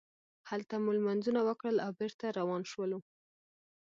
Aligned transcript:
هلته 0.49 0.75
مو 0.83 0.89
لمونځونه 0.97 1.41
وکړل 1.43 1.77
او 1.85 1.91
بېرته 1.99 2.25
روان 2.39 2.63
شولو. 2.71 2.99